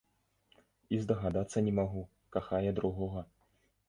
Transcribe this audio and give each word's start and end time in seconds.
І 0.95 0.97
здагадацца 1.03 1.63
не 1.67 1.73
магу, 1.79 2.03
кахае 2.37 2.71
другога. 2.81 3.21